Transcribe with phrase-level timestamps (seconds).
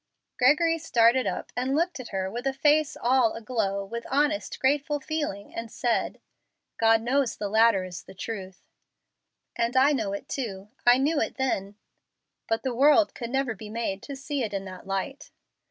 [0.39, 4.99] Gregory started up and looked at her with a face all aglow with honest, grateful
[4.99, 6.19] feeling, and said,
[6.79, 8.63] "God knows the latter is the truth."
[9.55, 10.69] "And I know it too.
[10.87, 11.75] I knew it then."
[12.47, 15.29] "But the world could never be made to see it in that light."